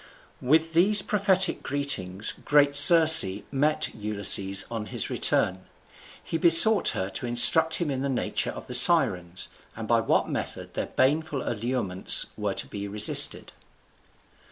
[0.41, 5.65] With these prophetic greetings great Circe met Ulysses on his return.
[6.23, 10.27] He besought her to instruct him in the nature of the Sirens, and by what
[10.27, 13.51] method their baneful allurements were to be resisted.